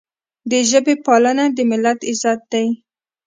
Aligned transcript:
د 0.51 0.53
ژبې 0.69 0.95
پالنه 1.05 1.45
د 1.55 1.57
ملت 1.71 1.99
عزت 2.09 2.39
دی. 2.53 2.67